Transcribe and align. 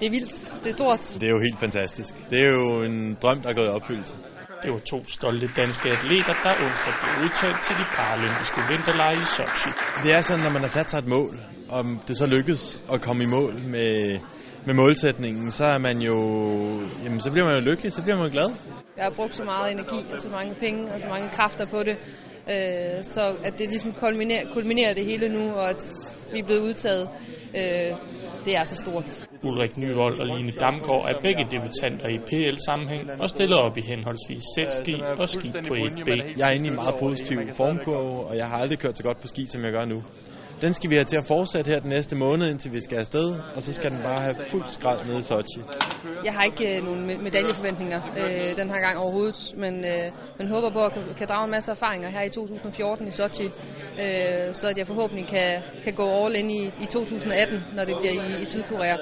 Det 0.00 0.06
er 0.06 0.10
vildt. 0.10 0.54
Det 0.62 0.68
er 0.68 0.72
stort. 0.72 1.00
Det 1.20 1.26
er 1.26 1.30
jo 1.30 1.40
helt 1.40 1.58
fantastisk. 1.58 2.30
Det 2.30 2.38
er 2.42 2.50
jo 2.60 2.82
en 2.82 3.18
drøm, 3.22 3.42
der 3.42 3.48
er 3.48 3.54
gået 3.54 3.66
i 3.66 3.68
opfyldelse. 3.68 4.14
Det 4.62 4.72
var 4.72 4.78
to 4.78 5.04
stolte 5.08 5.48
danske 5.62 5.88
atleter, 5.90 6.34
der 6.44 6.52
onsdag 6.64 6.94
blev 7.00 7.24
udtaget 7.24 7.56
til 7.66 7.74
de 7.80 7.84
paralympiske 7.96 8.60
vinterlege 8.70 9.16
i 9.22 9.24
Sochi. 9.24 9.70
Det 10.04 10.12
er 10.12 10.20
sådan, 10.20 10.42
når 10.44 10.50
man 10.50 10.62
har 10.62 10.68
sat 10.68 10.90
sig 10.90 10.98
et 10.98 11.06
mål, 11.06 11.38
om 11.70 12.00
det 12.08 12.16
så 12.16 12.26
lykkes 12.26 12.82
at 12.92 13.00
komme 13.00 13.22
i 13.22 13.26
mål 13.26 13.54
med, 13.54 14.18
med 14.66 14.74
målsætningen, 14.74 15.50
så 15.50 15.64
er 15.64 15.78
man 15.78 15.98
jo, 16.00 16.16
jamen, 17.04 17.20
så 17.20 17.30
bliver 17.30 17.46
man 17.46 17.54
jo 17.54 17.60
lykkelig, 17.70 17.92
så 17.92 18.02
bliver 18.02 18.16
man 18.16 18.26
jo 18.26 18.32
glad. 18.32 18.50
Jeg 18.96 19.04
har 19.04 19.10
brugt 19.10 19.34
så 19.36 19.44
meget 19.44 19.72
energi 19.72 20.00
og 20.12 20.20
så 20.20 20.28
mange 20.28 20.54
penge 20.54 20.92
og 20.92 21.00
så 21.00 21.08
mange 21.08 21.28
kræfter 21.28 21.66
på 21.66 21.82
det, 21.82 21.96
øh, 22.50 23.02
så 23.02 23.20
at 23.44 23.58
det 23.58 23.66
ligesom 23.68 23.92
kulminerer, 23.92 24.44
kulminerer 24.52 24.94
det 24.94 25.04
hele 25.04 25.28
nu, 25.28 25.52
og 25.52 25.70
at 25.70 25.82
vi 26.32 26.38
er 26.38 26.44
blevet 26.44 26.60
udtaget, 26.60 27.08
øh, 27.54 27.96
det 28.44 28.56
er 28.56 28.64
så 28.64 28.76
stort. 28.76 29.28
Ulrik 29.42 29.76
Nyvold 29.76 30.20
og 30.20 30.26
Line 30.26 30.52
Damgaard 30.60 31.04
er 31.10 31.16
begge 31.22 31.44
debutanter 31.50 32.08
i 32.08 32.18
PL-sammenhæng 32.28 33.10
og 33.22 33.28
stiller 33.28 33.56
op 33.56 33.78
i 33.78 33.80
henholdsvis 33.80 34.42
ski 34.68 34.94
og 35.18 35.28
ski 35.28 35.52
på 35.68 35.74
1B. 35.74 36.10
Jeg 36.38 36.48
er 36.48 36.52
inde 36.52 36.66
i 36.66 36.68
en 36.68 36.74
meget 36.74 36.94
positiv 37.00 37.38
formkurve, 37.56 38.26
og 38.28 38.36
jeg 38.36 38.46
har 38.46 38.56
aldrig 38.56 38.78
kørt 38.78 38.96
så 38.96 39.02
godt 39.02 39.20
på 39.20 39.26
ski, 39.26 39.46
som 39.46 39.64
jeg 39.64 39.72
gør 39.72 39.84
nu. 39.84 40.02
Den 40.60 40.74
skal 40.74 40.90
vi 40.90 40.94
have 40.94 41.04
til 41.04 41.16
at 41.16 41.24
fortsætte 41.24 41.70
her 41.70 41.80
den 41.80 41.88
næste 41.88 42.16
måned, 42.16 42.50
indtil 42.50 42.72
vi 42.72 42.80
skal 42.80 42.98
afsted, 42.98 43.28
og 43.56 43.62
så 43.62 43.72
skal 43.72 43.90
den 43.90 44.02
bare 44.02 44.20
have 44.20 44.34
fuld 44.34 44.64
skrald 44.68 45.06
nede 45.06 45.18
i 45.18 45.22
Sochi. 45.22 45.60
Jeg 46.24 46.32
har 46.32 46.44
ikke 46.44 46.76
øh, 46.76 46.84
nogen 46.84 47.22
medaljeforventninger 47.22 48.00
øh, 48.20 48.56
den 48.56 48.70
her 48.70 48.80
gang 48.80 48.98
overhovedet, 48.98 49.54
men, 49.56 49.74
øh, 49.86 50.12
men 50.38 50.48
håber 50.48 50.70
på 50.70 50.84
at 50.84 50.92
kan, 50.92 51.02
kan 51.16 51.28
drage 51.28 51.44
en 51.44 51.50
masse 51.50 51.70
erfaringer 51.70 52.08
her 52.08 52.22
i 52.22 52.28
2014 52.28 53.08
i 53.08 53.10
Sochi, 53.10 53.44
øh, 53.44 54.54
så 54.54 54.68
at 54.68 54.78
jeg 54.78 54.86
forhåbentlig 54.86 55.26
kan, 55.26 55.62
kan 55.84 55.94
gå 55.94 56.06
all 56.24 56.36
in 56.36 56.50
i, 56.50 56.66
i 56.66 56.86
2018, 56.90 57.60
når 57.76 57.84
det 57.84 57.96
bliver 58.00 58.12
i, 58.12 58.42
i 58.42 58.44
Sydkorea. 58.44 58.96